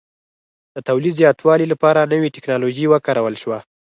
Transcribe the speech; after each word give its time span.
د 0.75 0.77
تولید 0.87 1.13
زیاتوالي 1.21 1.65
لپاره 1.73 2.09
نوې 2.13 2.29
ټکنالوژي 2.35 2.85
وکارول 2.89 3.35
شوه 3.41 3.59